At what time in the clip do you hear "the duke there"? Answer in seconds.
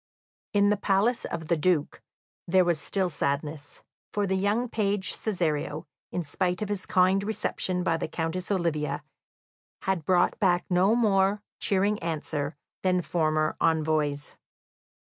1.47-2.65